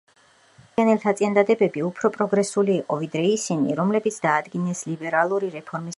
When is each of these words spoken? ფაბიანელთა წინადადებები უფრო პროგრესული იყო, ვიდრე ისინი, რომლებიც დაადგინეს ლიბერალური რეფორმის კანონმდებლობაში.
ფაბიანელთა 0.77 1.11
წინადადებები 1.19 1.83
უფრო 1.89 2.11
პროგრესული 2.17 2.75
იყო, 2.79 2.99
ვიდრე 3.03 3.21
ისინი, 3.35 3.77
რომლებიც 3.81 4.19
დაადგინეს 4.27 4.83
ლიბერალური 4.95 5.41
რეფორმის 5.47 5.65
კანონმდებლობაში. 5.65 5.89